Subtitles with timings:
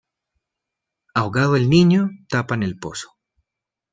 [1.13, 3.09] Ahogado el niño, tapan el pozo.